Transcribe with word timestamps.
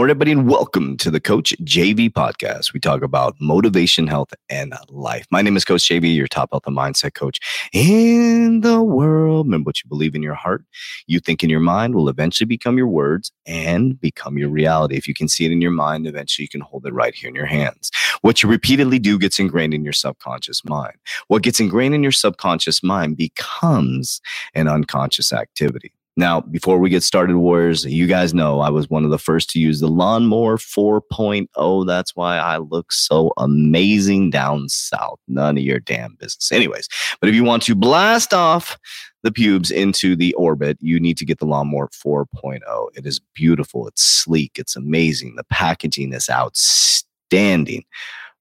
morning, 0.00 0.12
everybody, 0.12 0.32
and 0.32 0.48
welcome 0.48 0.96
to 0.96 1.10
the 1.10 1.20
Coach 1.20 1.54
JV 1.62 2.10
podcast. 2.10 2.72
We 2.72 2.80
talk 2.80 3.02
about 3.02 3.36
motivation, 3.38 4.06
health, 4.06 4.32
and 4.48 4.72
life. 4.88 5.26
My 5.30 5.42
name 5.42 5.58
is 5.58 5.64
Coach 5.66 5.82
JV, 5.82 6.16
your 6.16 6.26
top 6.26 6.52
health 6.52 6.66
and 6.66 6.74
mindset 6.74 7.12
coach 7.12 7.38
in 7.74 8.62
the 8.62 8.82
world. 8.82 9.44
Remember 9.44 9.68
what 9.68 9.84
you 9.84 9.88
believe 9.90 10.14
in 10.14 10.22
your 10.22 10.32
heart, 10.32 10.64
you 11.06 11.20
think 11.20 11.44
in 11.44 11.50
your 11.50 11.60
mind 11.60 11.94
will 11.94 12.08
eventually 12.08 12.46
become 12.46 12.78
your 12.78 12.86
words 12.86 13.30
and 13.44 14.00
become 14.00 14.38
your 14.38 14.48
reality. 14.48 14.96
If 14.96 15.06
you 15.06 15.12
can 15.12 15.28
see 15.28 15.44
it 15.44 15.52
in 15.52 15.60
your 15.60 15.70
mind, 15.70 16.06
eventually 16.06 16.44
you 16.44 16.48
can 16.48 16.62
hold 16.62 16.86
it 16.86 16.94
right 16.94 17.14
here 17.14 17.28
in 17.28 17.34
your 17.34 17.44
hands. 17.44 17.90
What 18.22 18.42
you 18.42 18.48
repeatedly 18.48 19.00
do 19.00 19.18
gets 19.18 19.38
ingrained 19.38 19.74
in 19.74 19.84
your 19.84 19.92
subconscious 19.92 20.64
mind. 20.64 20.96
What 21.28 21.42
gets 21.42 21.60
ingrained 21.60 21.94
in 21.94 22.02
your 22.02 22.10
subconscious 22.10 22.82
mind 22.82 23.18
becomes 23.18 24.22
an 24.54 24.66
unconscious 24.66 25.30
activity. 25.30 25.92
Now, 26.20 26.42
before 26.42 26.78
we 26.78 26.90
get 26.90 27.02
started, 27.02 27.38
Warriors, 27.38 27.86
you 27.86 28.06
guys 28.06 28.34
know 28.34 28.60
I 28.60 28.68
was 28.68 28.90
one 28.90 29.06
of 29.06 29.10
the 29.10 29.18
first 29.18 29.48
to 29.50 29.58
use 29.58 29.80
the 29.80 29.88
Lawnmower 29.88 30.58
4.0. 30.58 31.86
That's 31.86 32.14
why 32.14 32.36
I 32.36 32.58
look 32.58 32.92
so 32.92 33.32
amazing 33.38 34.28
down 34.28 34.68
south. 34.68 35.18
None 35.28 35.56
of 35.56 35.64
your 35.64 35.80
damn 35.80 36.16
business. 36.16 36.52
Anyways, 36.52 36.88
but 37.20 37.30
if 37.30 37.34
you 37.34 37.42
want 37.42 37.62
to 37.62 37.74
blast 37.74 38.34
off 38.34 38.78
the 39.22 39.32
pubes 39.32 39.70
into 39.70 40.14
the 40.14 40.34
orbit, 40.34 40.76
you 40.82 41.00
need 41.00 41.16
to 41.16 41.24
get 41.24 41.38
the 41.38 41.46
Lawnmower 41.46 41.88
4.0. 41.88 42.60
It 42.94 43.06
is 43.06 43.18
beautiful, 43.34 43.88
it's 43.88 44.02
sleek, 44.02 44.58
it's 44.58 44.76
amazing. 44.76 45.36
The 45.36 45.44
packaging 45.44 46.12
is 46.12 46.28
outstanding. 46.28 47.84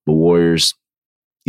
But, 0.05 0.13
Warriors, 0.15 0.75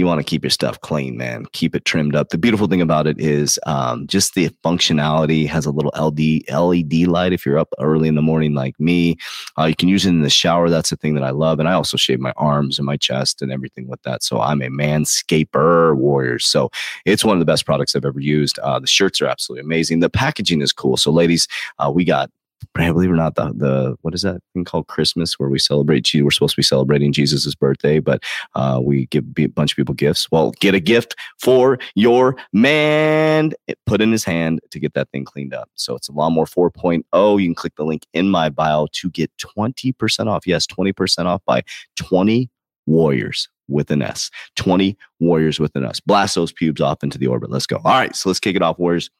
you 0.00 0.06
want 0.06 0.18
to 0.18 0.24
keep 0.24 0.42
your 0.42 0.50
stuff 0.50 0.80
clean, 0.80 1.16
man. 1.16 1.46
Keep 1.52 1.76
it 1.76 1.84
trimmed 1.84 2.16
up. 2.16 2.30
The 2.30 2.38
beautiful 2.38 2.66
thing 2.66 2.80
about 2.80 3.06
it 3.06 3.20
is 3.20 3.60
um, 3.66 4.06
just 4.06 4.34
the 4.34 4.48
functionality 4.64 5.46
has 5.46 5.66
a 5.66 5.70
little 5.70 5.92
LD, 5.96 6.50
LED 6.50 7.06
light. 7.06 7.32
If 7.32 7.46
you're 7.46 7.58
up 7.58 7.68
early 7.78 8.08
in 8.08 8.14
the 8.14 8.22
morning 8.22 8.54
like 8.54 8.78
me, 8.80 9.16
uh, 9.58 9.66
you 9.66 9.76
can 9.76 9.88
use 9.88 10.06
it 10.06 10.08
in 10.08 10.22
the 10.22 10.30
shower. 10.30 10.70
That's 10.70 10.90
the 10.90 10.96
thing 10.96 11.14
that 11.14 11.22
I 11.22 11.30
love. 11.30 11.60
And 11.60 11.68
I 11.68 11.74
also 11.74 11.96
shave 11.96 12.18
my 12.18 12.32
arms 12.36 12.78
and 12.78 12.86
my 12.86 12.96
chest 12.96 13.42
and 13.42 13.52
everything 13.52 13.86
with 13.86 14.02
that. 14.02 14.22
So 14.24 14.40
I'm 14.40 14.62
a 14.62 14.68
manscaper 14.68 15.94
warrior. 15.94 16.38
So 16.38 16.70
it's 17.04 17.24
one 17.24 17.36
of 17.36 17.40
the 17.40 17.46
best 17.46 17.66
products 17.66 17.94
I've 17.94 18.04
ever 18.04 18.20
used. 18.20 18.58
Uh, 18.60 18.80
the 18.80 18.86
shirts 18.86 19.20
are 19.20 19.26
absolutely 19.26 19.64
amazing. 19.66 20.00
The 20.00 20.10
packaging 20.10 20.62
is 20.62 20.72
cool. 20.72 20.96
So 20.96 21.12
ladies, 21.12 21.46
uh, 21.78 21.92
we 21.94 22.04
got 22.04 22.30
believe 22.74 23.10
it 23.10 23.12
or 23.12 23.16
not, 23.16 23.34
the 23.34 23.52
the 23.54 23.96
what 24.02 24.14
is 24.14 24.22
that 24.22 24.40
thing 24.54 24.64
called 24.64 24.86
Christmas, 24.86 25.38
where 25.38 25.48
we 25.48 25.58
celebrate? 25.58 26.10
We're 26.14 26.30
supposed 26.30 26.54
to 26.54 26.58
be 26.58 26.62
celebrating 26.62 27.12
Jesus' 27.12 27.54
birthday, 27.54 27.98
but 27.98 28.22
uh, 28.54 28.80
we 28.82 29.06
give 29.06 29.24
a 29.38 29.46
bunch 29.46 29.72
of 29.72 29.76
people 29.76 29.94
gifts. 29.94 30.30
Well, 30.30 30.52
get 30.60 30.74
a 30.74 30.80
gift 30.80 31.14
for 31.38 31.78
your 31.94 32.36
man. 32.52 33.52
Put 33.86 34.00
in 34.00 34.12
his 34.12 34.24
hand 34.24 34.60
to 34.70 34.78
get 34.78 34.94
that 34.94 35.10
thing 35.10 35.24
cleaned 35.24 35.54
up. 35.54 35.68
So 35.74 35.94
it's 35.94 36.08
a 36.08 36.12
Lawnmower 36.12 36.46
4.0. 36.46 37.40
You 37.40 37.46
can 37.46 37.54
click 37.54 37.74
the 37.76 37.84
link 37.84 38.06
in 38.12 38.30
my 38.30 38.48
bio 38.48 38.86
to 38.92 39.10
get 39.10 39.30
20% 39.38 40.26
off. 40.26 40.46
Yes, 40.46 40.66
20% 40.66 41.26
off 41.26 41.42
by 41.46 41.62
20 41.96 42.50
warriors 42.86 43.48
with 43.68 43.90
an 43.90 44.02
S. 44.02 44.30
20 44.56 44.96
warriors 45.20 45.60
with 45.60 45.74
an 45.76 45.84
S. 45.84 46.00
Blast 46.00 46.34
those 46.34 46.52
pubes 46.52 46.80
off 46.80 47.02
into 47.02 47.18
the 47.18 47.26
orbit. 47.26 47.50
Let's 47.50 47.66
go. 47.66 47.76
All 47.76 47.92
right, 47.92 48.14
so 48.14 48.28
let's 48.28 48.40
kick 48.40 48.56
it 48.56 48.62
off, 48.62 48.78
warriors. 48.78 49.10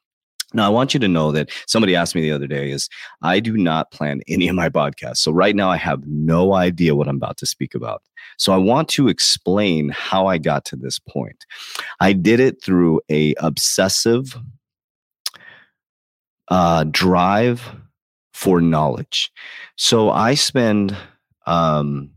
Now, 0.53 0.67
I 0.67 0.69
want 0.69 0.95
you 0.95 1.01
to 1.01 1.09
know 1.09 1.33
that 1.33 1.51
somebody 1.67 1.95
asked 1.95 2.15
me 2.15 2.23
the 2.23 2.33
other 2.33 2.47
day 2.47 2.71
is 2.71 2.89
I 3.23 3.41
do 3.41 3.57
not 3.57 3.93
plan 3.93 4.21
any 4.29 4.49
of 4.49 4.57
my 4.57 4.69
podcasts. 4.69 5.19
So 5.19 5.31
right 5.31 5.55
now 5.55 5.71
I 5.71 5.77
have 5.77 6.03
no 6.07 6.55
idea 6.55 6.95
what 6.95 7.09
I'm 7.09 7.17
about 7.17 7.37
to 7.39 7.47
speak 7.47 7.75
about. 7.75 8.03
So 8.37 8.53
I 8.53 8.57
want 8.57 8.89
to 8.91 9.09
explain 9.09 9.91
how 9.91 10.27
I 10.27 10.39
got 10.39 10.65
to 10.67 10.77
this 10.77 10.99
point. 10.99 11.45
I 12.01 12.13
did 12.13 12.41
it 12.41 12.63
through 12.63 13.01
a 13.11 13.35
obsessive 13.39 14.37
uh, 16.49 16.85
drive 16.91 17.63
for 18.35 18.61
knowledge. 18.61 19.31
So 19.77 20.11
I 20.11 20.35
spend 20.35 20.97
um, 21.47 22.11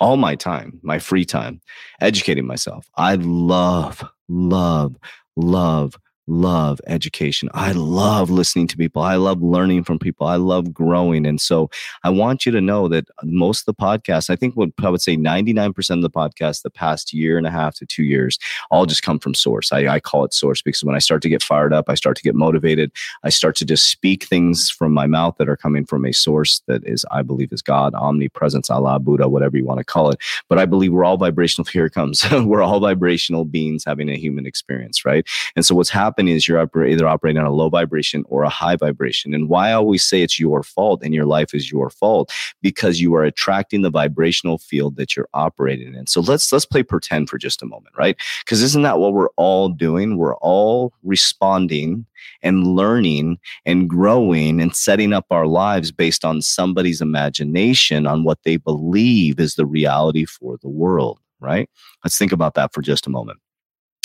all 0.00 0.16
my 0.16 0.34
time, 0.34 0.78
my 0.82 0.98
free 0.98 1.24
time, 1.24 1.60
educating 2.00 2.46
myself. 2.46 2.88
I 2.96 3.14
love, 3.14 4.04
love, 4.28 4.96
love 5.36 5.96
love 6.28 6.80
education. 6.86 7.48
I 7.54 7.72
love 7.72 8.30
listening 8.30 8.66
to 8.68 8.76
people. 8.76 9.02
I 9.02 9.16
love 9.16 9.42
learning 9.42 9.84
from 9.84 9.98
people. 9.98 10.26
I 10.26 10.36
love 10.36 10.72
growing. 10.72 11.26
And 11.26 11.40
so 11.40 11.70
I 12.04 12.10
want 12.10 12.44
you 12.44 12.52
to 12.52 12.60
know 12.60 12.86
that 12.88 13.08
most 13.24 13.60
of 13.60 13.66
the 13.66 13.74
podcasts, 13.74 14.30
I 14.30 14.36
think 14.36 14.54
what 14.54 14.70
I 14.82 14.90
would 14.90 15.00
say 15.00 15.16
99% 15.16 15.90
of 15.90 16.02
the 16.02 16.10
podcasts 16.10 16.62
the 16.62 16.70
past 16.70 17.12
year 17.12 17.38
and 17.38 17.46
a 17.46 17.50
half 17.50 17.74
to 17.76 17.86
two 17.86 18.04
years 18.04 18.38
all 18.70 18.86
just 18.86 19.02
come 19.02 19.18
from 19.18 19.34
source. 19.34 19.72
I, 19.72 19.86
I 19.86 20.00
call 20.00 20.24
it 20.24 20.34
source 20.34 20.60
because 20.60 20.84
when 20.84 20.94
I 20.94 20.98
start 20.98 21.22
to 21.22 21.28
get 21.28 21.42
fired 21.42 21.72
up, 21.72 21.88
I 21.88 21.94
start 21.94 22.16
to 22.16 22.22
get 22.22 22.34
motivated. 22.34 22.92
I 23.24 23.30
start 23.30 23.56
to 23.56 23.64
just 23.64 23.88
speak 23.88 24.24
things 24.24 24.68
from 24.70 24.92
my 24.92 25.06
mouth 25.06 25.36
that 25.38 25.48
are 25.48 25.56
coming 25.56 25.86
from 25.86 26.04
a 26.04 26.12
source 26.12 26.60
that 26.66 26.86
is, 26.86 27.06
I 27.10 27.22
believe, 27.22 27.52
is 27.52 27.62
God, 27.62 27.94
omnipresence, 27.94 28.68
Allah, 28.70 28.98
Buddha, 28.98 29.28
whatever 29.28 29.56
you 29.56 29.64
want 29.64 29.78
to 29.78 29.84
call 29.84 30.10
it. 30.10 30.20
But 30.48 30.58
I 30.58 30.66
believe 30.66 30.92
we're 30.92 31.04
all 31.04 31.16
vibrational. 31.16 31.66
Here 31.78 31.88
comes. 31.88 32.24
we're 32.32 32.62
all 32.62 32.80
vibrational 32.80 33.44
beings 33.44 33.84
having 33.86 34.08
a 34.08 34.16
human 34.16 34.46
experience, 34.46 35.04
right? 35.04 35.26
And 35.54 35.64
so 35.64 35.74
what's 35.74 35.90
happening 35.90 36.17
happening 36.18 36.34
is 36.34 36.48
you're 36.48 36.60
either 36.88 37.06
operating 37.06 37.38
on 37.38 37.46
a 37.46 37.52
low 37.52 37.68
vibration 37.68 38.24
or 38.28 38.42
a 38.42 38.48
high 38.48 38.74
vibration. 38.74 39.34
And 39.34 39.48
why 39.48 39.68
I 39.68 39.74
always 39.74 40.04
say 40.04 40.22
it's 40.22 40.40
your 40.40 40.64
fault 40.64 41.00
and 41.04 41.14
your 41.14 41.26
life 41.26 41.54
is 41.54 41.70
your 41.70 41.90
fault 41.90 42.32
because 42.60 43.00
you 43.00 43.14
are 43.14 43.22
attracting 43.22 43.82
the 43.82 43.90
vibrational 43.90 44.58
field 44.58 44.96
that 44.96 45.14
you're 45.14 45.28
operating 45.32 45.94
in. 45.94 46.08
So 46.08 46.20
let's 46.20 46.50
let's 46.50 46.66
play 46.66 46.82
pretend 46.82 47.30
for 47.30 47.38
just 47.38 47.62
a 47.62 47.66
moment, 47.66 47.94
right? 47.96 48.16
Because 48.44 48.62
isn't 48.62 48.82
that 48.82 48.98
what 48.98 49.12
we're 49.12 49.30
all 49.36 49.68
doing? 49.68 50.16
We're 50.16 50.36
all 50.38 50.92
responding 51.04 52.04
and 52.42 52.66
learning 52.66 53.38
and 53.64 53.88
growing 53.88 54.60
and 54.60 54.74
setting 54.74 55.12
up 55.12 55.26
our 55.30 55.46
lives 55.46 55.92
based 55.92 56.24
on 56.24 56.42
somebody's 56.42 57.00
imagination 57.00 58.08
on 58.08 58.24
what 58.24 58.42
they 58.42 58.56
believe 58.56 59.38
is 59.38 59.54
the 59.54 59.66
reality 59.66 60.24
for 60.24 60.56
the 60.62 60.68
world, 60.68 61.20
right? 61.38 61.70
Let's 62.04 62.18
think 62.18 62.32
about 62.32 62.54
that 62.54 62.74
for 62.74 62.82
just 62.82 63.06
a 63.06 63.10
moment 63.10 63.38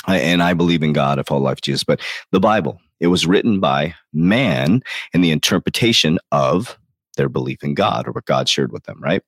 and 0.08 0.44
I 0.44 0.54
believe 0.54 0.84
in 0.84 0.94
God, 0.94 1.20
I 1.20 1.24
follow 1.24 1.42
life 1.42 1.62
Jesus. 1.62 1.84
But 1.84 2.02
the 2.32 2.40
Bible, 2.40 2.80
it 3.00 3.08
was 3.08 3.28
written 3.28 3.60
by 3.60 3.96
man 4.12 4.82
in 5.14 5.22
the 5.22 5.32
interpretation 5.32 6.20
of 6.32 6.78
their 7.16 7.30
belief 7.30 7.64
in 7.64 7.74
God 7.76 8.08
or 8.08 8.12
what 8.12 8.26
God 8.26 8.50
shared 8.50 8.72
with 8.72 8.84
them, 8.84 9.02
right? 9.02 9.22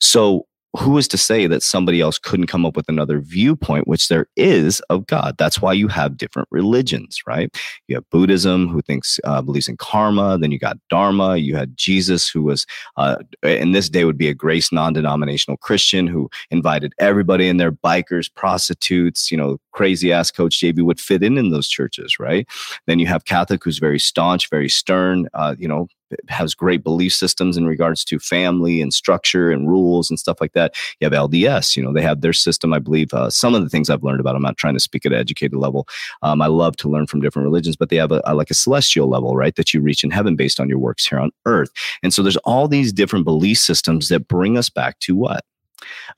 So 0.00 0.46
who 0.76 0.98
is 0.98 1.08
to 1.08 1.18
say 1.18 1.46
that 1.46 1.62
somebody 1.62 2.00
else 2.00 2.18
couldn't 2.18 2.46
come 2.46 2.66
up 2.66 2.76
with 2.76 2.88
another 2.88 3.20
viewpoint, 3.20 3.88
which 3.88 4.08
there 4.08 4.26
is 4.36 4.80
of 4.90 5.06
God? 5.06 5.36
That's 5.38 5.62
why 5.62 5.72
you 5.72 5.88
have 5.88 6.16
different 6.16 6.48
religions, 6.50 7.20
right? 7.26 7.54
You 7.86 7.96
have 7.96 8.08
Buddhism, 8.10 8.68
who 8.68 8.82
thinks 8.82 9.18
uh, 9.24 9.40
believes 9.40 9.68
in 9.68 9.76
karma. 9.76 10.38
Then 10.38 10.50
you 10.50 10.58
got 10.58 10.76
Dharma. 10.90 11.36
You 11.36 11.56
had 11.56 11.76
Jesus, 11.76 12.28
who 12.28 12.42
was 12.42 12.66
uh, 12.96 13.16
in 13.42 13.72
this 13.72 13.88
day 13.88 14.04
would 14.04 14.18
be 14.18 14.28
a 14.28 14.34
grace 14.34 14.70
non-denominational 14.70 15.56
Christian 15.56 16.06
who 16.06 16.28
invited 16.50 16.92
everybody 16.98 17.48
in 17.48 17.56
there, 17.56 17.72
bikers, 17.72 18.32
prostitutes, 18.34 19.30
you 19.30 19.36
know, 19.36 19.58
crazy 19.72 20.12
ass 20.12 20.30
Coach 20.30 20.60
JV 20.60 20.82
would 20.82 21.00
fit 21.00 21.22
in 21.22 21.38
in 21.38 21.50
those 21.50 21.68
churches, 21.68 22.18
right? 22.18 22.46
Then 22.86 22.98
you 22.98 23.06
have 23.06 23.24
Catholic, 23.24 23.64
who's 23.64 23.78
very 23.78 23.98
staunch, 23.98 24.50
very 24.50 24.68
stern, 24.68 25.28
uh, 25.34 25.54
you 25.58 25.68
know, 25.68 25.88
has 26.28 26.54
great 26.54 26.82
belief 26.82 27.12
systems 27.12 27.56
in 27.56 27.66
regards 27.66 28.04
to 28.04 28.18
family 28.18 28.80
and 28.80 28.92
structure 28.92 29.50
and 29.50 29.68
rules 29.68 30.10
and 30.10 30.18
stuff 30.18 30.40
like 30.40 30.52
that. 30.52 30.74
You 31.00 31.06
have 31.06 31.12
LDS, 31.12 31.76
you 31.76 31.82
know, 31.82 31.92
they 31.92 32.02
have 32.02 32.20
their 32.20 32.32
system. 32.32 32.72
I 32.72 32.78
believe 32.78 33.12
uh, 33.14 33.30
some 33.30 33.54
of 33.54 33.62
the 33.62 33.68
things 33.68 33.90
I've 33.90 34.02
learned 34.02 34.20
about. 34.20 34.36
I'm 34.36 34.42
not 34.42 34.56
trying 34.56 34.74
to 34.74 34.80
speak 34.80 35.06
at 35.06 35.12
an 35.12 35.18
educated 35.18 35.58
level. 35.58 35.86
Um, 36.22 36.42
I 36.42 36.46
love 36.46 36.76
to 36.78 36.88
learn 36.88 37.06
from 37.06 37.20
different 37.20 37.44
religions, 37.44 37.76
but 37.76 37.88
they 37.88 37.96
have 37.96 38.12
a, 38.12 38.22
a, 38.24 38.34
like 38.34 38.50
a 38.50 38.54
celestial 38.54 39.08
level, 39.08 39.36
right, 39.36 39.54
that 39.56 39.72
you 39.74 39.80
reach 39.80 40.04
in 40.04 40.10
heaven 40.10 40.36
based 40.36 40.60
on 40.60 40.68
your 40.68 40.78
works 40.78 41.06
here 41.06 41.18
on 41.18 41.30
earth. 41.46 41.70
And 42.02 42.12
so 42.12 42.22
there's 42.22 42.36
all 42.38 42.68
these 42.68 42.92
different 42.92 43.24
belief 43.24 43.58
systems 43.58 44.08
that 44.08 44.28
bring 44.28 44.56
us 44.56 44.70
back 44.70 44.98
to 45.00 45.14
what 45.14 45.44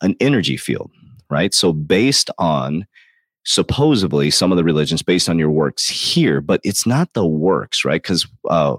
an 0.00 0.16
energy 0.20 0.56
field, 0.56 0.90
right? 1.28 1.52
So 1.52 1.72
based 1.72 2.31
on 2.38 2.87
supposedly 3.44 4.31
some 4.31 4.52
of 4.52 4.56
the 4.58 4.64
religions 4.64 5.02
based 5.02 5.28
on 5.28 5.38
your 5.38 5.50
works 5.50 5.88
here, 5.88 6.40
but 6.40 6.60
it's 6.62 6.87
not 6.87 7.12
the 7.14 7.26
works, 7.26 7.84
right? 7.84 8.02
Because 8.02 8.26
uh, 8.48 8.76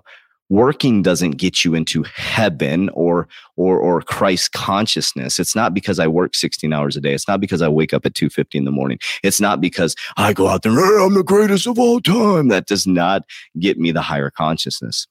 working 0.51 1.01
doesn't 1.01 1.37
get 1.37 1.63
you 1.63 1.73
into 1.73 2.03
heaven 2.03 2.89
or 2.89 3.27
or 3.55 3.79
or 3.79 4.01
Christ 4.01 4.51
consciousness. 4.51 5.39
It's 5.39 5.55
not 5.55 5.73
because 5.73 5.97
I 5.97 6.07
work 6.07 6.35
16 6.35 6.73
hours 6.73 6.97
a 6.97 7.01
day. 7.01 7.13
It's 7.13 7.27
not 7.27 7.39
because 7.39 7.61
I 7.61 7.69
wake 7.69 7.93
up 7.93 8.05
at 8.05 8.15
2:50 8.15 8.55
in 8.55 8.65
the 8.65 8.71
morning. 8.71 8.99
It's 9.23 9.39
not 9.39 9.61
because 9.61 9.95
I 10.17 10.33
go 10.33 10.49
out 10.49 10.63
there, 10.63 10.73
hey, 10.73 11.05
I'm 11.05 11.13
the 11.13 11.23
greatest 11.23 11.67
of 11.67 11.79
all 11.79 12.01
time. 12.01 12.49
That 12.49 12.67
does 12.67 12.85
not 12.85 13.23
get 13.59 13.79
me 13.79 13.91
the 13.93 14.01
higher 14.01 14.29
consciousness. 14.29 15.07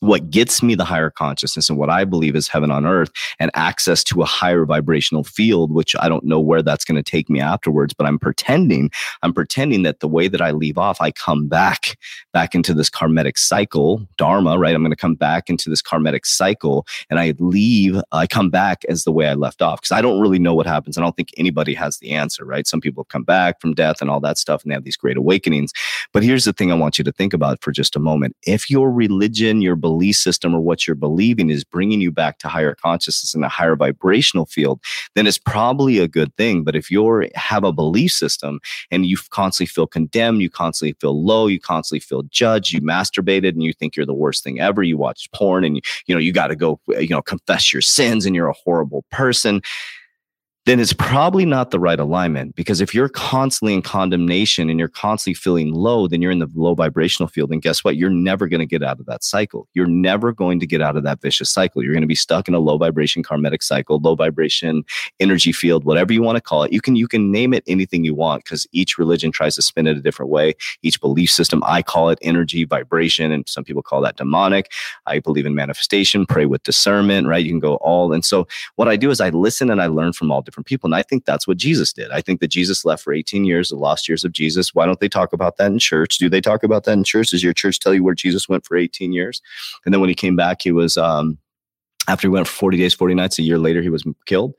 What 0.00 0.30
gets 0.30 0.62
me 0.62 0.74
the 0.74 0.84
higher 0.84 1.10
consciousness 1.10 1.68
and 1.68 1.78
what 1.78 1.90
I 1.90 2.04
believe 2.04 2.36
is 2.36 2.48
heaven 2.48 2.70
on 2.70 2.86
earth 2.86 3.10
and 3.38 3.50
access 3.54 4.04
to 4.04 4.22
a 4.22 4.26
higher 4.26 4.64
vibrational 4.64 5.24
field, 5.24 5.72
which 5.72 5.94
I 5.98 6.08
don't 6.08 6.24
know 6.24 6.40
where 6.40 6.62
that's 6.62 6.84
going 6.84 7.02
to 7.02 7.08
take 7.08 7.28
me 7.28 7.40
afterwards, 7.40 7.94
but 7.94 8.06
I'm 8.06 8.18
pretending, 8.18 8.90
I'm 9.22 9.32
pretending 9.32 9.82
that 9.82 10.00
the 10.00 10.08
way 10.08 10.28
that 10.28 10.40
I 10.40 10.50
leave 10.50 10.78
off, 10.78 11.00
I 11.00 11.10
come 11.10 11.48
back, 11.48 11.98
back 12.32 12.54
into 12.54 12.74
this 12.74 12.90
karmic 12.90 13.38
cycle, 13.38 14.06
dharma, 14.16 14.58
right? 14.58 14.74
I'm 14.74 14.82
going 14.82 14.90
to 14.90 14.96
come 14.96 15.14
back 15.14 15.50
into 15.50 15.68
this 15.68 15.82
karmic 15.82 16.26
cycle 16.26 16.86
and 17.10 17.18
I 17.18 17.34
leave, 17.38 18.00
I 18.12 18.26
come 18.26 18.50
back 18.50 18.84
as 18.88 19.04
the 19.04 19.12
way 19.12 19.28
I 19.28 19.34
left 19.34 19.62
off 19.62 19.80
because 19.80 19.92
I 19.92 20.02
don't 20.02 20.20
really 20.20 20.38
know 20.38 20.54
what 20.54 20.66
happens. 20.66 20.96
I 20.96 21.00
don't 21.00 21.16
think 21.16 21.30
anybody 21.36 21.74
has 21.74 21.98
the 21.98 22.12
answer, 22.12 22.44
right? 22.44 22.66
Some 22.66 22.80
people 22.80 23.04
come 23.04 23.24
back 23.24 23.60
from 23.60 23.74
death 23.74 24.00
and 24.00 24.10
all 24.10 24.20
that 24.20 24.38
stuff 24.38 24.62
and 24.62 24.70
they 24.70 24.74
have 24.74 24.84
these 24.84 24.96
great 24.96 25.16
awakenings. 25.16 25.72
But 26.12 26.22
here's 26.22 26.44
the 26.44 26.52
thing 26.52 26.70
I 26.70 26.76
want 26.76 26.98
you 26.98 27.04
to 27.04 27.12
think 27.12 27.32
about 27.32 27.62
for 27.62 27.72
just 27.72 27.96
a 27.96 28.00
moment. 28.00 28.36
If 28.46 28.70
your 28.70 28.90
religion, 28.90 29.60
your 29.60 29.76
belief 29.76 29.87
system 30.18 30.54
or 30.54 30.60
what 30.60 30.86
you're 30.86 30.94
believing 30.96 31.50
is 31.50 31.64
bringing 31.64 32.00
you 32.00 32.10
back 32.10 32.38
to 32.38 32.48
higher 32.48 32.74
consciousness 32.74 33.34
and 33.34 33.44
a 33.44 33.48
higher 33.48 33.76
vibrational 33.76 34.46
field, 34.46 34.80
then 35.14 35.26
it's 35.26 35.38
probably 35.38 35.98
a 35.98 36.08
good 36.08 36.34
thing. 36.36 36.64
But 36.64 36.76
if 36.76 36.90
you 36.90 37.28
have 37.34 37.64
a 37.64 37.72
belief 37.72 38.12
system 38.12 38.60
and 38.90 39.06
you 39.06 39.16
constantly 39.30 39.66
feel 39.66 39.86
condemned, 39.86 40.42
you 40.42 40.50
constantly 40.50 40.94
feel 41.00 41.24
low, 41.24 41.46
you 41.46 41.60
constantly 41.60 42.00
feel 42.00 42.22
judged, 42.24 42.72
you 42.72 42.80
masturbated 42.80 43.50
and 43.50 43.62
you 43.62 43.72
think 43.72 43.96
you're 43.96 44.06
the 44.06 44.14
worst 44.14 44.44
thing 44.44 44.60
ever, 44.60 44.82
you 44.82 44.96
watch 44.96 45.28
porn 45.32 45.64
and 45.64 45.76
you, 45.76 45.82
you 46.06 46.14
know, 46.14 46.20
you 46.20 46.32
got 46.32 46.48
to 46.48 46.56
go, 46.56 46.80
you 46.88 47.08
know, 47.08 47.22
confess 47.22 47.72
your 47.72 47.82
sins 47.82 48.26
and 48.26 48.34
you're 48.34 48.48
a 48.48 48.52
horrible 48.52 49.04
person 49.10 49.60
then 50.68 50.80
it's 50.80 50.92
probably 50.92 51.46
not 51.46 51.70
the 51.70 51.80
right 51.80 51.98
alignment 51.98 52.54
because 52.54 52.80
if 52.80 52.94
you're 52.94 53.08
constantly 53.08 53.72
in 53.72 53.80
condemnation 53.80 54.68
and 54.68 54.78
you're 54.78 54.88
constantly 54.88 55.32
feeling 55.32 55.72
low, 55.72 56.06
then 56.06 56.20
you're 56.20 56.30
in 56.30 56.40
the 56.40 56.50
low 56.54 56.74
vibrational 56.74 57.26
field. 57.26 57.50
And 57.50 57.62
guess 57.62 57.82
what? 57.82 57.96
You're 57.96 58.10
never 58.10 58.46
going 58.46 58.60
to 58.60 58.66
get 58.66 58.82
out 58.82 59.00
of 59.00 59.06
that 59.06 59.24
cycle. 59.24 59.66
You're 59.72 59.86
never 59.86 60.30
going 60.30 60.60
to 60.60 60.66
get 60.66 60.82
out 60.82 60.96
of 60.96 61.04
that 61.04 61.22
vicious 61.22 61.48
cycle. 61.48 61.82
You're 61.82 61.94
going 61.94 62.02
to 62.02 62.06
be 62.06 62.14
stuck 62.14 62.48
in 62.48 62.54
a 62.54 62.58
low 62.58 62.76
vibration 62.76 63.22
karmic 63.22 63.62
cycle, 63.62 63.98
low 63.98 64.14
vibration 64.14 64.84
energy 65.20 65.52
field, 65.52 65.84
whatever 65.84 66.12
you 66.12 66.22
want 66.22 66.36
to 66.36 66.42
call 66.42 66.64
it. 66.64 66.72
You 66.72 66.82
can 66.82 66.96
you 66.96 67.08
can 67.08 67.32
name 67.32 67.54
it 67.54 67.64
anything 67.66 68.04
you 68.04 68.14
want 68.14 68.44
because 68.44 68.66
each 68.72 68.98
religion 68.98 69.32
tries 69.32 69.54
to 69.56 69.62
spin 69.62 69.86
it 69.86 69.96
a 69.96 70.02
different 70.02 70.30
way. 70.30 70.54
Each 70.82 71.00
belief 71.00 71.30
system, 71.30 71.62
I 71.64 71.82
call 71.82 72.10
it 72.10 72.18
energy, 72.20 72.64
vibration, 72.64 73.32
and 73.32 73.48
some 73.48 73.64
people 73.64 73.82
call 73.82 74.02
that 74.02 74.16
demonic. 74.16 74.70
I 75.06 75.20
believe 75.20 75.46
in 75.46 75.54
manifestation, 75.54 76.26
pray 76.26 76.44
with 76.44 76.62
discernment, 76.64 77.26
right? 77.26 77.42
You 77.42 77.52
can 77.52 77.58
go 77.58 77.76
all. 77.76 78.12
And 78.12 78.22
so 78.22 78.46
what 78.76 78.88
I 78.88 78.96
do 78.96 79.10
is 79.10 79.20
I 79.20 79.30
listen 79.30 79.70
and 79.70 79.80
I 79.80 79.86
learn 79.86 80.12
from 80.12 80.30
all 80.30 80.42
different 80.42 80.57
people. 80.64 80.88
And 80.88 80.94
I 80.94 81.02
think 81.02 81.24
that's 81.24 81.46
what 81.46 81.56
Jesus 81.56 81.92
did. 81.92 82.10
I 82.10 82.20
think 82.20 82.40
that 82.40 82.48
Jesus 82.48 82.84
left 82.84 83.02
for 83.02 83.12
18 83.12 83.44
years, 83.44 83.68
the 83.68 83.76
lost 83.76 84.08
years 84.08 84.24
of 84.24 84.32
Jesus. 84.32 84.74
Why 84.74 84.86
don't 84.86 85.00
they 85.00 85.08
talk 85.08 85.32
about 85.32 85.56
that 85.56 85.70
in 85.70 85.78
church? 85.78 86.18
Do 86.18 86.28
they 86.28 86.40
talk 86.40 86.62
about 86.62 86.84
that 86.84 86.92
in 86.92 87.04
church? 87.04 87.30
Does 87.30 87.42
your 87.42 87.52
church 87.52 87.80
tell 87.80 87.94
you 87.94 88.04
where 88.04 88.14
Jesus 88.14 88.48
went 88.48 88.64
for 88.64 88.76
18 88.76 89.12
years? 89.12 89.42
And 89.84 89.92
then 89.92 90.00
when 90.00 90.08
he 90.08 90.14
came 90.14 90.36
back, 90.36 90.62
he 90.62 90.72
was, 90.72 90.96
um, 90.96 91.38
after 92.08 92.28
he 92.28 92.32
went 92.32 92.46
for 92.46 92.54
40 92.54 92.78
days, 92.78 92.94
40 92.94 93.14
nights, 93.14 93.38
a 93.38 93.42
year 93.42 93.58
later, 93.58 93.82
he 93.82 93.90
was 93.90 94.04
killed 94.26 94.54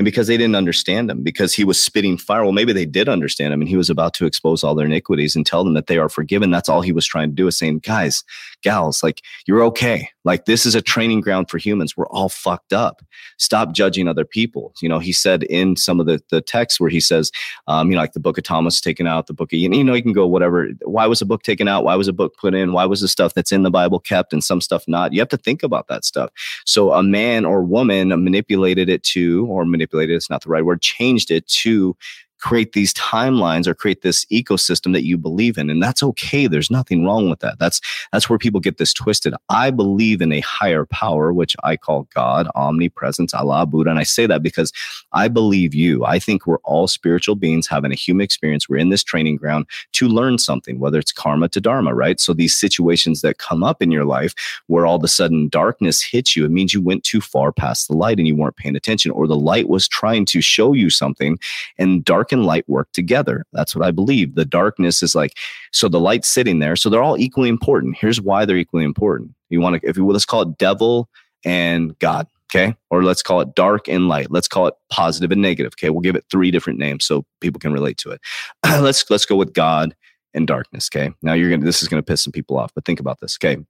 and 0.00 0.04
because 0.06 0.28
they 0.28 0.38
didn't 0.38 0.56
understand 0.56 1.10
him, 1.10 1.22
because 1.22 1.52
he 1.52 1.62
was 1.62 1.78
spitting 1.78 2.16
fire. 2.16 2.42
Well, 2.42 2.52
maybe 2.52 2.72
they 2.72 2.86
did 2.86 3.06
understand 3.06 3.52
him, 3.52 3.60
and 3.60 3.68
he 3.68 3.76
was 3.76 3.90
about 3.90 4.14
to 4.14 4.24
expose 4.24 4.64
all 4.64 4.74
their 4.74 4.86
iniquities 4.86 5.36
and 5.36 5.44
tell 5.44 5.62
them 5.62 5.74
that 5.74 5.88
they 5.88 5.98
are 5.98 6.08
forgiven. 6.08 6.50
That's 6.50 6.70
all 6.70 6.80
he 6.80 6.90
was 6.90 7.04
trying 7.04 7.28
to 7.28 7.34
do 7.34 7.46
is 7.46 7.58
saying, 7.58 7.80
guys, 7.80 8.24
gals, 8.62 9.02
like 9.02 9.20
you're 9.44 9.62
okay. 9.64 10.08
Like 10.24 10.44
this 10.44 10.66
is 10.66 10.74
a 10.74 10.82
training 10.82 11.20
ground 11.20 11.48
for 11.48 11.58
humans. 11.58 11.96
We're 11.96 12.06
all 12.08 12.28
fucked 12.28 12.72
up. 12.72 13.02
Stop 13.38 13.72
judging 13.72 14.06
other 14.08 14.24
people. 14.24 14.72
You 14.82 14.88
know, 14.88 14.98
he 14.98 15.12
said 15.12 15.44
in 15.44 15.76
some 15.76 16.00
of 16.00 16.06
the 16.06 16.20
the 16.30 16.40
texts 16.40 16.78
where 16.78 16.90
he 16.90 17.00
says, 17.00 17.30
um, 17.66 17.90
you 17.90 17.96
know, 17.96 18.02
like 18.02 18.12
the 18.12 18.20
book 18.20 18.38
of 18.38 18.44
Thomas 18.44 18.80
taken 18.80 19.06
out, 19.06 19.26
the 19.26 19.32
book 19.32 19.52
of 19.52 19.58
you 19.58 19.68
know, 19.68 19.94
you 19.94 20.02
can 20.02 20.12
go 20.12 20.26
whatever. 20.26 20.68
Why 20.82 21.06
was 21.06 21.22
a 21.22 21.26
book 21.26 21.42
taken 21.42 21.68
out? 21.68 21.84
Why 21.84 21.94
was 21.96 22.08
a 22.08 22.12
book 22.12 22.36
put 22.38 22.54
in? 22.54 22.72
Why 22.72 22.84
was 22.84 23.00
the 23.00 23.08
stuff 23.08 23.34
that's 23.34 23.52
in 23.52 23.62
the 23.62 23.70
Bible 23.70 23.98
kept 23.98 24.32
and 24.32 24.44
some 24.44 24.60
stuff 24.60 24.84
not? 24.86 25.12
You 25.12 25.20
have 25.20 25.28
to 25.30 25.36
think 25.36 25.62
about 25.62 25.88
that 25.88 26.04
stuff. 26.04 26.30
So 26.66 26.92
a 26.92 27.02
man 27.02 27.44
or 27.44 27.62
woman 27.62 28.08
manipulated 28.08 28.88
it 28.88 29.02
to 29.04 29.46
or 29.46 29.64
manipulated 29.64 30.16
it's 30.16 30.30
not 30.30 30.42
the 30.42 30.50
right 30.50 30.64
word, 30.64 30.82
changed 30.82 31.30
it 31.30 31.46
to 31.48 31.96
create 32.40 32.72
these 32.72 32.92
timelines 32.94 33.66
or 33.66 33.74
create 33.74 34.02
this 34.02 34.24
ecosystem 34.26 34.92
that 34.92 35.04
you 35.04 35.18
believe 35.18 35.58
in. 35.58 35.70
And 35.70 35.82
that's 35.82 36.02
okay. 36.02 36.46
There's 36.46 36.70
nothing 36.70 37.04
wrong 37.04 37.28
with 37.28 37.40
that. 37.40 37.58
That's 37.58 37.80
that's 38.12 38.28
where 38.28 38.38
people 38.38 38.60
get 38.60 38.78
this 38.78 38.92
twisted. 38.92 39.34
I 39.48 39.70
believe 39.70 40.20
in 40.20 40.32
a 40.32 40.40
higher 40.40 40.86
power 40.86 41.32
which 41.32 41.56
i 41.62 41.76
call 41.76 42.08
god 42.14 42.48
omnipresence 42.54 43.34
allah 43.34 43.66
buddha. 43.66 43.90
And 43.90 43.98
i 43.98 44.02
say 44.02 44.26
that 44.26 44.42
because 44.42 44.72
i 45.12 45.28
believe 45.28 45.74
you. 45.74 46.04
I 46.04 46.18
think 46.18 46.46
we're 46.46 46.58
all 46.58 46.88
spiritual 46.88 47.34
beings 47.34 47.66
having 47.66 47.92
a 47.92 47.96
human 47.96 48.24
experience. 48.24 48.68
We're 48.68 48.78
in 48.78 48.88
this 48.88 49.04
training 49.04 49.36
ground 49.36 49.66
to 49.92 50.08
learn 50.08 50.38
something 50.38 50.78
whether 50.78 50.98
it's 50.98 51.12
karma 51.12 51.48
to 51.50 51.60
dharma 51.60 51.94
right? 51.94 52.18
So 52.18 52.32
these 52.32 52.58
situations 52.58 53.20
that 53.20 53.38
come 53.38 53.62
up 53.62 53.82
in 53.82 53.90
your 53.90 54.04
life 54.04 54.34
where 54.66 54.86
all 54.86 54.96
of 54.96 55.04
a 55.04 55.08
sudden 55.08 55.48
darkness 55.48 56.02
hits 56.02 56.36
you 56.36 56.44
it 56.44 56.50
means 56.50 56.72
you 56.72 56.80
went 56.80 57.04
too 57.04 57.20
far 57.20 57.52
past 57.52 57.88
the 57.88 57.96
light 57.96 58.18
and 58.18 58.26
you 58.26 58.36
weren't 58.36 58.56
paying 58.56 58.76
attention 58.76 59.10
or 59.10 59.26
the 59.26 59.36
light 59.36 59.68
was 59.68 59.86
trying 59.86 60.24
to 60.24 60.40
show 60.40 60.72
you 60.72 60.88
something 60.88 61.38
and 61.78 62.04
dark 62.04 62.29
and 62.32 62.46
light 62.46 62.68
work 62.68 62.90
together. 62.92 63.44
That's 63.52 63.74
what 63.74 63.84
I 63.84 63.90
believe. 63.90 64.34
The 64.34 64.44
darkness 64.44 65.02
is 65.02 65.14
like, 65.14 65.32
so 65.72 65.88
the 65.88 66.00
light's 66.00 66.28
sitting 66.28 66.58
there. 66.58 66.76
So 66.76 66.88
they're 66.88 67.02
all 67.02 67.18
equally 67.18 67.48
important. 67.48 67.96
Here's 67.98 68.20
why 68.20 68.44
they're 68.44 68.56
equally 68.56 68.84
important. 68.84 69.34
You 69.48 69.60
want 69.60 69.80
to, 69.80 69.88
if 69.88 69.96
you 69.96 70.04
will, 70.04 70.12
let's 70.12 70.24
call 70.24 70.42
it 70.42 70.58
devil 70.58 71.08
and 71.44 71.98
God. 71.98 72.26
Okay. 72.52 72.74
Or 72.90 73.04
let's 73.04 73.22
call 73.22 73.40
it 73.40 73.54
dark 73.54 73.88
and 73.88 74.08
light. 74.08 74.30
Let's 74.30 74.48
call 74.48 74.66
it 74.66 74.74
positive 74.90 75.30
and 75.30 75.40
negative. 75.40 75.72
Okay. 75.74 75.90
We'll 75.90 76.00
give 76.00 76.16
it 76.16 76.24
three 76.30 76.50
different 76.50 76.80
names 76.80 77.04
so 77.04 77.24
people 77.40 77.60
can 77.60 77.72
relate 77.72 77.96
to 77.98 78.10
it. 78.10 78.20
let's, 78.64 79.08
let's 79.08 79.24
go 79.24 79.36
with 79.36 79.52
God 79.52 79.94
and 80.34 80.46
darkness. 80.46 80.88
Okay. 80.92 81.12
Now 81.22 81.34
you're 81.34 81.56
to, 81.56 81.64
this 81.64 81.82
is 81.82 81.88
going 81.88 82.02
to 82.02 82.06
piss 82.06 82.22
some 82.22 82.32
people 82.32 82.58
off, 82.58 82.72
but 82.74 82.84
think 82.84 82.98
about 82.98 83.20
this. 83.20 83.38
Okay. 83.40 83.62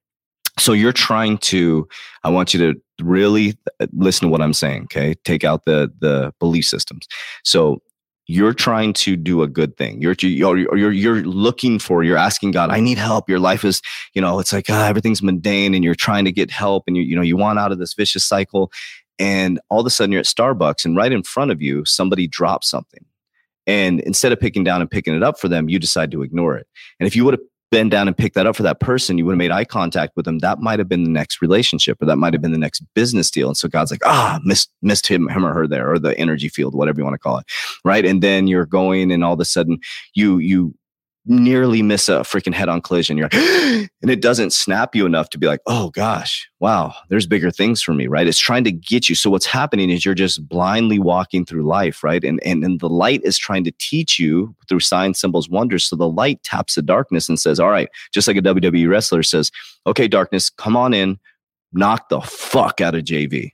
So 0.59 0.73
you're 0.73 0.93
trying 0.93 1.39
to, 1.39 1.89
I 2.25 2.31
want 2.31 2.55
you 2.55 2.73
to 2.73 3.05
really 3.05 3.57
uh, 3.81 3.87
listen 3.93 4.29
to 4.29 4.31
what 4.31 4.43
I'm 4.43 4.53
saying. 4.53 4.85
Okay. 4.85 5.15
Take 5.25 5.45
out 5.45 5.65
the, 5.65 5.93
the 6.01 6.33
belief 6.39 6.65
systems. 6.65 7.07
So 7.45 7.83
you're 8.31 8.55
trying 8.55 8.93
to 8.93 9.17
do 9.17 9.43
a 9.43 9.49
good 9.49 9.77
thing. 9.77 10.01
You're 10.01 10.15
you're 10.21 10.57
you're 10.57 10.93
you're 10.93 11.23
looking 11.23 11.81
for. 11.81 12.05
You're 12.05 12.17
asking 12.17 12.53
God, 12.53 12.71
I 12.71 12.79
need 12.79 12.97
help. 12.97 13.29
Your 13.29 13.41
life 13.41 13.65
is, 13.65 13.83
you 14.15 14.23
know, 14.23 14.39
it's 14.39 14.53
like 14.53 14.67
ah, 14.71 14.87
everything's 14.87 15.21
mundane, 15.21 15.75
and 15.75 15.83
you're 15.83 15.97
trying 15.97 16.25
to 16.27 16.33
get 16.33 16.49
help, 16.49 16.85
and 16.87 16.97
you 16.97 17.03
you 17.03 17.17
know 17.17 17.23
you 17.23 17.37
want 17.37 17.59
out 17.59 17.73
of 17.73 17.81
this 17.81 17.93
vicious 17.95 18.25
cycle, 18.25 18.71
and 19.19 19.61
all 19.69 19.81
of 19.81 19.87
a 19.87 19.91
sudden 19.91 20.13
you're 20.13 20.21
at 20.21 20.27
Starbucks, 20.27 20.85
and 20.85 20.97
right 20.97 21.11
in 21.11 21.25
front 21.25 21.51
of 21.51 21.61
you 21.61 21.85
somebody 21.85 22.29
drops 22.29 22.71
something, 22.71 23.05
and 23.67 23.99
instead 24.01 24.31
of 24.31 24.39
picking 24.39 24.63
down 24.63 24.81
and 24.81 24.89
picking 24.89 25.15
it 25.15 25.25
up 25.25 25.41
for 25.41 25.49
them, 25.49 25.69
you 25.69 25.81
decide 25.81 26.13
to 26.13 26.23
ignore 26.23 26.57
it. 26.57 26.69
And 27.01 27.09
if 27.09 27.17
you 27.17 27.25
would 27.25 27.35
have 27.35 27.43
bend 27.71 27.91
down 27.91 28.09
and 28.09 28.17
pick 28.17 28.35
that 28.35 28.47
up 28.47 28.57
for 28.57 28.63
that 28.63 28.81
person, 28.81 29.17
you 29.17 29.25
would 29.25 29.33
have 29.33 29.39
made 29.39 29.51
eye 29.51 29.65
contact 29.65 30.17
with 30.17 30.25
them. 30.25 30.39
That 30.39 30.59
might 30.59 30.79
have 30.79 30.89
been 30.89 31.05
the 31.05 31.11
next 31.11 31.41
relationship 31.41 32.03
or 32.03 32.07
that 32.07 32.17
might 32.17 32.35
have 32.35 32.43
been 32.43 32.53
the 32.53 32.59
next 32.59 32.83
business 32.95 33.31
deal. 33.31 33.49
And 33.49 33.57
so 33.57 33.69
God's 33.69 33.91
like, 33.91 34.05
ah, 34.05 34.41
missed, 34.45 34.71
missed 34.83 35.07
him, 35.07 35.29
him 35.29 35.47
or 35.47 35.53
her 35.53 35.67
there, 35.67 35.93
or 35.93 35.99
the 35.99 36.19
energy 36.19 36.49
field, 36.49 36.75
whatever 36.75 37.01
you 37.01 37.05
want 37.05 37.15
to 37.15 37.19
call 37.19 37.39
it. 37.39 37.47
Right. 37.85 38.05
And 38.05 38.23
then 38.23 38.47
you're 38.47 38.67
going 38.67 39.13
and 39.13 39.23
all 39.23 39.35
of 39.35 39.41
a 39.41 39.45
sudden 39.45 39.79
you, 40.15 40.39
you, 40.39 40.75
nearly 41.31 41.81
miss 41.81 42.09
a 42.09 42.21
freaking 42.21 42.53
head 42.53 42.69
on 42.69 42.83
collision. 42.83 43.17
You're 43.17 43.29
like, 43.33 43.89
and 44.03 44.11
it 44.11 44.21
doesn't 44.21 44.53
snap 44.53 44.97
you 44.97 45.07
enough 45.07 45.31
to 45.31 45.39
be 45.39 45.47
like, 45.47 45.61
oh 45.67 45.91
gosh, 45.91 46.51
wow, 46.59 46.93
there's 47.09 47.27
bigger 47.27 47.53
things 47.53 47.81
for 47.81 47.95
me, 47.95 48.09
right? 48.09 48.27
It's 48.27 48.39
trying 48.39 48.65
to 48.65 48.73
get 48.73 49.09
you. 49.09 49.15
So 49.15 49.31
what's 49.31 49.47
happening 49.47 49.91
is 49.91 50.05
you're 50.05 50.15
just 50.15 50.47
blindly 50.49 50.99
walking 50.99 51.47
through 51.47 51.63
life, 51.63 52.03
right? 52.03 52.23
And 52.25 52.41
and, 52.45 52.65
and 52.65 52.81
the 52.81 52.89
light 52.89 53.21
is 53.25 53.39
trying 53.39 53.65
to 53.65 53.73
teach 53.79 54.19
you 54.19 54.55
through 54.69 54.81
signs, 54.81 55.21
symbols, 55.21 55.49
wonders. 55.49 55.87
So 55.87 55.97
the 55.97 56.09
light 56.09 56.43
taps 56.43 56.75
the 56.75 56.83
darkness 56.83 57.29
and 57.29 57.39
says, 57.39 57.61
all 57.61 57.71
right, 57.71 57.89
just 58.13 58.27
like 58.27 58.37
a 58.37 58.43
WWE 58.43 58.91
wrestler 58.91 59.23
says, 59.23 59.53
okay, 59.87 60.09
darkness, 60.09 60.51
come 60.51 60.77
on 60.77 60.93
in, 60.93 61.19
knock 61.73 62.09
the 62.09 62.21
fuck 62.21 62.81
out 62.81 62.97
of 62.97 63.05
JV. 63.05 63.53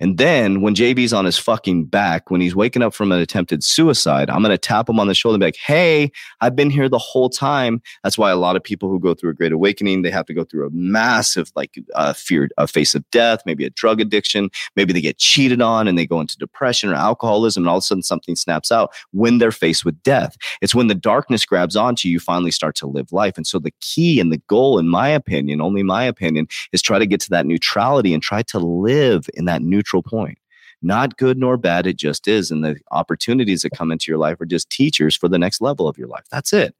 And 0.00 0.18
then 0.18 0.62
when 0.62 0.74
JV's 0.74 1.12
on 1.12 1.26
his 1.26 1.38
fucking 1.38 1.84
back, 1.84 2.30
when 2.30 2.40
he's 2.40 2.56
waking 2.56 2.82
up 2.82 2.94
from 2.94 3.12
an 3.12 3.20
attempted 3.20 3.62
suicide, 3.62 4.30
I'm 4.30 4.42
going 4.42 4.50
to 4.50 4.58
tap 4.58 4.88
him 4.88 4.98
on 4.98 5.06
the 5.06 5.14
shoulder 5.14 5.34
and 5.34 5.40
be 5.40 5.46
like, 5.46 5.56
hey, 5.56 6.10
I've 6.40 6.56
been 6.56 6.70
here 6.70 6.88
the 6.88 6.98
whole 6.98 7.28
time. 7.28 7.82
That's 8.02 8.16
why 8.16 8.30
a 8.30 8.36
lot 8.36 8.56
of 8.56 8.64
people 8.64 8.88
who 8.88 8.98
go 8.98 9.14
through 9.14 9.30
a 9.30 9.34
great 9.34 9.52
awakening, 9.52 10.02
they 10.02 10.10
have 10.10 10.26
to 10.26 10.34
go 10.34 10.44
through 10.44 10.66
a 10.66 10.70
massive, 10.70 11.52
like, 11.54 11.78
uh, 11.94 12.14
fear, 12.14 12.48
a 12.56 12.66
face 12.66 12.94
of 12.94 13.08
death, 13.10 13.42
maybe 13.44 13.64
a 13.64 13.70
drug 13.70 14.00
addiction. 14.00 14.50
Maybe 14.74 14.92
they 14.92 15.00
get 15.00 15.18
cheated 15.18 15.60
on 15.60 15.86
and 15.86 15.98
they 15.98 16.06
go 16.06 16.20
into 16.20 16.38
depression 16.38 16.90
or 16.90 16.94
alcoholism, 16.94 17.64
and 17.64 17.68
all 17.68 17.76
of 17.76 17.82
a 17.82 17.82
sudden 17.82 18.02
something 18.02 18.36
snaps 18.36 18.72
out 18.72 18.94
when 19.12 19.38
they're 19.38 19.52
faced 19.52 19.84
with 19.84 20.02
death. 20.02 20.36
It's 20.62 20.74
when 20.74 20.86
the 20.86 20.94
darkness 20.94 21.44
grabs 21.44 21.76
onto 21.76 22.08
you, 22.08 22.14
you 22.14 22.20
finally 22.20 22.50
start 22.50 22.74
to 22.76 22.86
live 22.86 23.12
life. 23.12 23.36
And 23.36 23.46
so 23.46 23.58
the 23.58 23.72
key 23.80 24.18
and 24.18 24.32
the 24.32 24.40
goal, 24.48 24.78
in 24.78 24.88
my 24.88 25.08
opinion, 25.08 25.60
only 25.60 25.82
my 25.82 26.04
opinion, 26.04 26.48
is 26.72 26.82
try 26.82 26.98
to 26.98 27.06
get 27.06 27.20
to 27.20 27.30
that 27.30 27.46
neutrality 27.46 28.14
and 28.14 28.22
try 28.22 28.42
to 28.42 28.58
live 28.58 29.28
in 29.34 29.44
that 29.44 29.62
neutral 29.62 29.89
neutral 29.90 30.02
point. 30.02 30.38
Not 30.82 31.18
good 31.18 31.36
nor 31.36 31.56
bad, 31.56 31.86
it 31.86 31.98
just 31.98 32.26
is. 32.26 32.50
And 32.50 32.64
the 32.64 32.76
opportunities 32.90 33.62
that 33.62 33.70
come 33.70 33.92
into 33.92 34.06
your 34.08 34.18
life 34.18 34.40
are 34.40 34.46
just 34.46 34.70
teachers 34.70 35.14
for 35.14 35.28
the 35.28 35.38
next 35.38 35.60
level 35.60 35.86
of 35.86 35.98
your 35.98 36.08
life. 36.08 36.24
That's 36.30 36.52
it. 36.52 36.74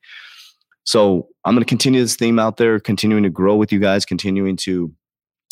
So 0.85 1.29
I'm 1.45 1.55
going 1.55 1.63
to 1.63 1.69
continue 1.69 2.01
this 2.01 2.17
theme 2.17 2.39
out 2.39 2.57
there, 2.57 2.81
continuing 2.81 3.23
to 3.25 3.31
grow 3.31 3.57
with 3.57 3.71
you 3.71 3.79
guys, 3.79 4.07
continuing 4.07 4.57
to 4.59 4.93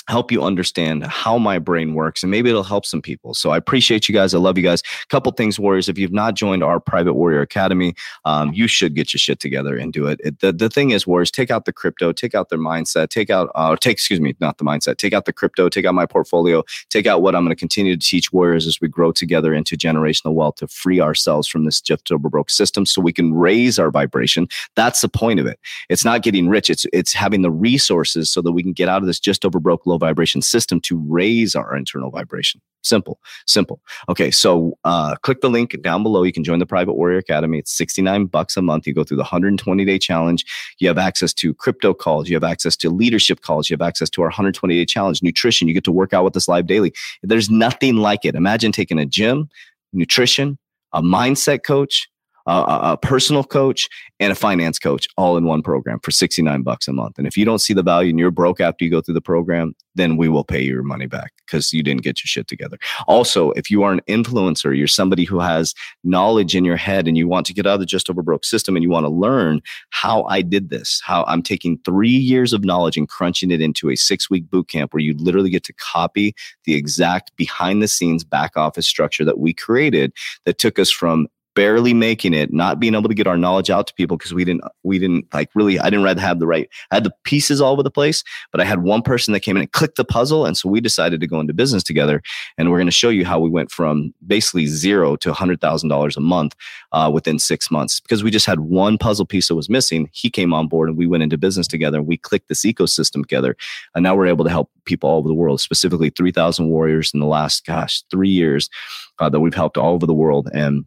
help 0.09 0.33
you 0.33 0.43
understand 0.43 1.05
how 1.05 1.39
my 1.39 1.59
brain 1.59 1.95
works 1.95 2.23
and 2.23 2.31
maybe 2.31 2.51
it'll 2.51 2.63
help 2.63 2.85
some 2.85 3.03
people. 3.03 3.35
So 3.35 3.51
i 3.51 3.57
appreciate 3.57 4.09
you 4.09 4.15
guys. 4.15 4.35
I 4.35 4.39
love 4.39 4.57
you 4.57 4.65
guys. 4.65 4.83
Couple 5.09 5.33
things 5.33 5.59
warriors 5.59 5.89
if 5.89 5.99
you've 5.99 6.13
not 6.13 6.35
joined 6.35 6.63
our 6.63 6.81
private 6.81 7.15
warrior 7.15 7.41
academy 7.41 7.95
um, 8.25 8.53
you 8.53 8.67
should 8.67 8.95
get 8.95 9.13
your 9.13 9.19
shit 9.19 9.41
together 9.41 9.77
and 9.77 9.93
do 9.93 10.07
it. 10.07 10.21
it, 10.23 10.41
the, 10.41 10.53
the 10.53 10.69
thing 10.69 10.91
is 10.91 11.07
warriors 11.07 11.31
take 11.31 11.51
out 11.51 11.65
the 11.65 11.73
crypto 11.73 12.13
take 12.13 12.35
out 12.35 12.49
their 12.49 12.59
mindset 12.59 13.09
take 13.09 13.31
out 13.31 13.51
uh, 13.55 13.77
take 13.77 13.93
excuse 13.93 14.21
me 14.21 14.35
not 14.41 14.59
the 14.59 14.65
mindset 14.65 14.97
take 14.97 15.13
out 15.13 15.25
the 15.25 15.33
crypto 15.33 15.69
take 15.69 15.85
out 15.85 15.95
my 15.95 16.07
portfolio 16.07 16.63
take 16.91 17.07
out 17.07 17.23
what 17.23 17.35
i'm 17.35 17.43
going 17.45 17.55
to 17.55 17.59
continue 17.59 17.97
to 17.97 18.07
teach 18.07 18.33
warriors 18.33 18.67
as 18.67 18.81
we 18.81 18.89
grow 18.89 19.13
together 19.13 19.55
into 19.55 19.77
generational 19.77 20.35
wealth 20.35 20.57
to 20.57 20.67
free 20.67 21.01
ourselves 21.01 21.49
from 21.49 21.65
this 21.65 21.81
jeff 21.81 22.01
Broke 22.19 22.51
system 22.51 22.87
so 22.87 23.01
we 23.01 23.13
can 23.13 23.35
raise 23.35 23.79
our 23.79 23.91
vibration. 23.91 24.49
That's 24.77 25.01
the 25.01 25.09
point 25.09 25.41
of 25.41 25.47
it. 25.47 25.59
It's 25.89 26.05
not 26.05 26.23
getting 26.23 26.49
rich. 26.49 26.71
It's 26.71 26.87
it's 26.93 27.13
having 27.13 27.43
the 27.43 27.51
resources 27.51 28.31
so 28.31 28.41
that 28.43 28.53
we 28.53 28.63
can 28.63 28.73
get 28.73 28.89
out 28.89 29.03
of 29.03 29.07
this 29.07 29.21
just 29.21 29.45
over 29.45 29.61
broke 29.61 29.87
low 29.99 30.07
vibration 30.07 30.43
system 30.43 30.81
to 30.83 30.99
raise 31.09 31.55
our 31.55 31.77
internal 31.77 32.11
vibration. 32.11 32.61
Simple, 32.83 33.19
simple. 33.47 33.81
Okay, 34.09 34.31
so 34.31 34.79
uh, 34.85 35.17
click 35.17 35.41
the 35.41 35.51
link 35.51 35.81
down 35.83 36.03
below. 36.03 36.23
You 36.23 36.33
can 36.33 36.45
join 36.45 36.59
the 36.59 36.67
Private 36.67 36.95
Warrior 36.95 37.19
Academy. 37.19 37.59
It's 37.59 37.77
69 37.77 38.27
bucks 38.27 38.57
a 38.57 38.63
month. 38.63 38.87
You 38.87 38.95
go 38.95 39.05
through 39.05 39.17
the 39.17 39.25
120 39.25 39.85
day 39.85 39.99
challenge. 39.99 40.45
You 40.79 40.89
have 40.89 40.99
access 40.99 41.35
to 41.35 41.53
crypto 41.55 41.93
calls. 41.93 42.29
You 42.29 42.37
have 42.37 42.45
access 42.45 42.77
to 42.77 42.91
leadership 42.91 43.43
calls. 43.43 43.69
You 43.69 43.75
have 43.75 43.87
access 43.87 44.09
to 44.11 44.23
our 44.23 44.29
120 44.29 44.75
day 44.75 44.87
challenge, 44.87 45.23
nutrition. 45.23 45.69
You 45.69 45.75
get 45.75 45.85
to 45.85 45.93
work 45.93 46.13
out 46.13 46.25
with 46.25 46.37
us 46.37 46.49
live 46.49 46.67
daily. 46.67 46.93
There's 47.23 47.51
nothing 47.51 47.97
like 47.97 48.25
it. 48.25 48.35
Imagine 48.35 48.73
taking 48.73 48.99
a 48.99 49.07
gym, 49.07 49.49
nutrition, 49.93 50.57
a 50.93 51.03
mindset 51.03 51.65
coach, 51.65 52.09
a, 52.49 52.93
a 52.93 52.97
personal 52.97 53.45
coach 53.45 53.89
and 54.21 54.33
a 54.33 54.35
finance 54.35 54.79
coach 54.79 55.07
all 55.17 55.37
in 55.37 55.45
one 55.45 55.63
program 55.63 56.01
for 56.01 56.11
69 56.11 56.63
bucks 56.63 56.89
a 56.89 56.93
month. 56.93 57.19
And 57.19 57.27
if 57.27 57.37
you 57.37 57.45
don't 57.45 57.61
see 57.61 57.75
the 57.75 57.83
value 57.83 58.11
and 58.11 58.19
you're 58.19 58.31
broke 58.31 58.61
after 58.61 58.85
you 58.85 58.91
go 58.91 59.01
through 59.01 59.15
the 59.15 59.21
program, 59.21 59.75
then 59.95 60.17
we 60.17 60.29
will 60.29 60.45
pay 60.45 60.63
your 60.63 60.83
money 60.83 61.07
back 61.07 61.33
because 61.45 61.73
you 61.73 61.83
didn't 61.83 62.03
get 62.03 62.21
your 62.21 62.29
shit 62.29 62.49
together. 62.49 62.79
Also, 63.07 63.51
if 63.53 63.71
you 63.71 63.83
are 63.83 63.93
an 63.93 64.01
influencer, 64.09 64.77
you're 64.77 64.87
somebody 64.87 65.25
who 65.25 65.41
has 65.41 65.75
knowledge 66.05 66.57
in 66.57 66.65
your 66.65 66.77
head 66.77 67.07
and 67.07 67.17
you 67.17 67.29
want 67.29 67.47
to 67.47 67.55
get 67.55 67.67
out 67.67 67.75
of 67.75 67.81
the 67.81 67.87
just 67.87 68.09
over 68.09 68.23
broke 68.23 68.45
system 68.45 68.77
and 68.77 68.83
you 68.83 68.91
want 68.91 69.05
to 69.05 69.11
learn 69.11 69.61
how 69.91 70.25
I 70.25 70.43
did 70.43 70.71
this, 70.71 71.01
how 71.05 71.25
I'm 71.25 71.43
taking 71.43 71.79
three 71.85 72.09
years 72.09 72.53
of 72.53 72.65
knowledge 72.65 72.97
and 72.97 73.09
crunching 73.09 73.51
it 73.51 73.61
into 73.61 73.91
a 73.91 73.97
six 73.97 74.31
week 74.31 74.51
boot 74.51 74.69
camp 74.69 74.95
where 74.95 75.03
you 75.03 75.15
literally 75.15 75.51
get 75.51 75.65
to 75.65 75.73
copy 75.75 76.35
the 76.65 76.75
exact 76.75 77.35
behind 77.37 77.83
the 77.83 77.89
scenes 77.89 78.25
back 78.25 78.57
office 78.57 78.87
structure 78.87 79.25
that 79.25 79.39
we 79.39 79.53
created 79.53 80.13
that 80.45 80.59
took 80.59 80.79
us 80.79 80.91
from 80.91 81.29
barely 81.59 81.93
making 81.93 82.35
it, 82.35 82.53
not 82.53 82.79
being 82.79 82.95
able 82.95 83.09
to 83.09 83.15
get 83.17 83.27
our 83.27 83.37
knowledge 83.37 83.69
out 83.69 83.89
to 83.89 83.95
people 83.95 84.17
because 84.17 84.33
we 84.33 84.45
didn't, 84.45 84.63
we 84.85 84.97
didn't 84.97 85.27
like 85.35 85.51
really, 85.57 85.77
I 85.81 85.91
didn't 85.91 86.05
rather 86.05 86.21
have 86.21 86.39
the 86.39 86.47
right, 86.47 86.69
I 86.93 86.95
had 86.95 87.03
the 87.03 87.13
pieces 87.25 87.61
all 87.61 87.73
over 87.73 87.83
the 87.83 87.91
place, 87.91 88.23
but 88.53 88.61
I 88.61 88.65
had 88.65 88.85
one 88.85 89.03
person 89.03 89.33
that 89.33 89.41
came 89.41 89.57
in 89.57 89.63
and 89.63 89.73
clicked 89.73 89.97
the 89.97 90.05
puzzle. 90.05 90.47
And 90.47 90.57
so 90.57 90.69
we 90.69 90.81
decided 90.81 91.21
to 91.21 91.27
go 91.27 91.41
into 91.41 91.53
business 91.53 91.83
together. 91.83 92.23
And 92.59 92.71
we're 92.71 92.79
going 92.79 92.87
to 92.87 92.93
show 92.93 93.09
you 93.09 93.25
how 93.25 93.41
we 93.41 93.51
went 93.51 93.73
from 93.73 94.15
basically 94.25 94.67
zero 94.67 95.17
to 95.17 95.33
$100,000 95.33 96.17
a 96.17 96.21
month 96.21 96.55
uh, 96.93 97.11
within 97.13 97.41
six 97.41 97.73
months 97.73 97.99
because 97.99 98.23
we 98.23 98.31
just 98.31 98.47
had 98.47 98.61
one 98.61 98.97
puzzle 98.97 99.27
piece 99.27 99.49
that 99.49 99.57
was 99.57 99.69
missing. 99.69 100.09
He 100.13 100.31
came 100.31 100.55
on 100.55 100.69
board 100.69 100.89
and 100.89 100.97
we 100.97 101.09
went 101.09 101.25
into 101.25 101.37
business 101.37 101.67
together 101.67 101.99
and 101.99 102.07
we 102.07 102.19
clicked 102.19 102.49
this 102.49 102.65
ecosystem 102.65 103.23
together. 103.23 103.57
And 103.97 104.05
now 104.05 104.15
we're 104.15 104.29
able 104.29 104.45
to 104.45 104.51
help 104.51 104.71
people 104.85 105.11
all 105.11 105.19
over 105.19 105.27
the 105.27 105.35
world, 105.35 105.61
specifically 105.61 106.11
3,000 106.11 106.69
warriors 106.69 107.11
in 107.13 107.19
the 107.19 107.27
last, 107.27 107.67
gosh, 107.67 108.05
three 108.13 108.29
years 108.29 108.71
uh, 109.19 109.29
that 109.29 109.41
we've 109.41 109.55
helped 109.55 109.77
all 109.77 109.95
over 109.95 110.07
the 110.07 110.15
world. 110.15 110.49
And 110.55 110.85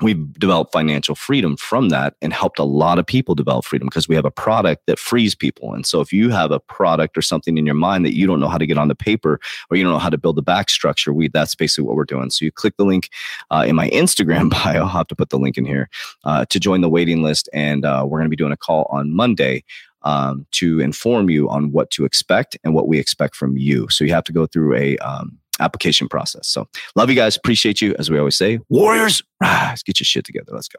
we've 0.00 0.32
developed 0.34 0.72
financial 0.72 1.14
freedom 1.14 1.56
from 1.56 1.88
that 1.88 2.14
and 2.22 2.32
helped 2.32 2.58
a 2.58 2.64
lot 2.64 2.98
of 2.98 3.06
people 3.06 3.34
develop 3.34 3.64
freedom 3.64 3.86
because 3.86 4.08
we 4.08 4.14
have 4.14 4.24
a 4.24 4.30
product 4.30 4.86
that 4.86 4.98
frees 4.98 5.34
people. 5.34 5.74
And 5.74 5.84
so 5.84 6.00
if 6.00 6.12
you 6.12 6.30
have 6.30 6.52
a 6.52 6.60
product 6.60 7.18
or 7.18 7.22
something 7.22 7.58
in 7.58 7.66
your 7.66 7.74
mind 7.74 8.04
that 8.04 8.16
you 8.16 8.26
don't 8.26 8.38
know 8.38 8.48
how 8.48 8.58
to 8.58 8.66
get 8.66 8.78
on 8.78 8.88
the 8.88 8.94
paper 8.94 9.40
or 9.70 9.76
you 9.76 9.82
don't 9.82 9.92
know 9.92 9.98
how 9.98 10.10
to 10.10 10.18
build 10.18 10.36
the 10.36 10.42
back 10.42 10.70
structure, 10.70 11.12
we 11.12 11.28
that's 11.28 11.54
basically 11.54 11.84
what 11.84 11.96
we're 11.96 12.04
doing. 12.04 12.30
So 12.30 12.44
you 12.44 12.52
click 12.52 12.76
the 12.76 12.84
link 12.84 13.10
uh, 13.50 13.64
in 13.66 13.74
my 13.74 13.90
Instagram 13.90 14.50
bio. 14.64 14.82
I'll 14.82 14.88
have 14.88 15.08
to 15.08 15.16
put 15.16 15.30
the 15.30 15.38
link 15.38 15.58
in 15.58 15.64
here 15.64 15.88
uh, 16.24 16.44
to 16.46 16.60
join 16.60 16.80
the 16.80 16.88
waiting 16.88 17.22
list. 17.22 17.48
And 17.52 17.84
uh, 17.84 18.04
we're 18.04 18.18
going 18.18 18.26
to 18.26 18.30
be 18.30 18.36
doing 18.36 18.52
a 18.52 18.56
call 18.56 18.86
on 18.90 19.12
Monday 19.12 19.64
um, 20.02 20.46
to 20.52 20.80
inform 20.80 21.28
you 21.28 21.48
on 21.48 21.72
what 21.72 21.90
to 21.90 22.04
expect 22.04 22.56
and 22.62 22.72
what 22.72 22.86
we 22.86 22.98
expect 22.98 23.34
from 23.34 23.56
you. 23.56 23.88
So 23.88 24.04
you 24.04 24.12
have 24.12 24.24
to 24.24 24.32
go 24.32 24.46
through 24.46 24.76
a 24.76 24.96
um, 24.98 25.38
application 25.60 26.08
process. 26.08 26.48
So 26.48 26.68
love 26.96 27.10
you 27.10 27.16
guys. 27.16 27.36
Appreciate 27.36 27.80
you. 27.80 27.94
As 27.98 28.10
we 28.10 28.18
always 28.18 28.36
say, 28.36 28.60
warriors, 28.68 29.22
rise, 29.40 29.82
get 29.82 30.00
your 30.00 30.04
shit 30.04 30.24
together. 30.24 30.52
Let's 30.52 30.68
go. 30.68 30.78